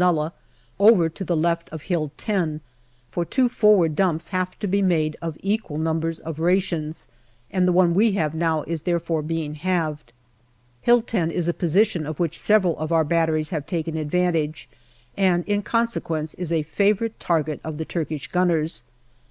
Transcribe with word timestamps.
nullah 0.00 0.32
over 0.78 1.10
to 1.10 1.22
the 1.26 1.36
left 1.36 1.68
of 1.68 1.82
Hill 1.82 2.10
10, 2.16 2.62
for 3.10 3.22
two 3.26 3.50
forward 3.50 3.94
dumps 3.94 4.28
have 4.28 4.58
to 4.60 4.66
be 4.66 4.80
made 4.80 5.14
of 5.20 5.36
equal 5.42 5.76
numbers 5.76 6.18
of 6.20 6.38
rations, 6.38 7.06
and 7.50 7.68
the 7.68 7.72
one 7.72 7.92
we 7.92 8.12
have 8.12 8.32
now 8.34 8.62
is 8.62 8.80
therefore 8.88 9.20
being 9.20 9.56
halved. 9.56 10.14
Hill 10.80 11.02
10 11.02 11.30
is 11.30 11.48
a 11.48 11.52
position 11.52 12.06
of 12.06 12.18
which 12.18 12.38
several 12.40 12.78
of 12.78 12.90
our 12.92 13.04
batteries 13.04 13.50
have 13.50 13.66
taken 13.66 13.94
advantage, 13.98 14.70
and 15.18 15.44
in 15.44 15.62
conse 15.62 16.00
quence 16.00 16.34
is 16.38 16.50
a 16.50 16.62
favourite 16.62 17.20
target 17.20 17.60
of 17.62 17.76
the 17.76 17.84
Turkish 17.84 18.26
gunners. 18.28 18.82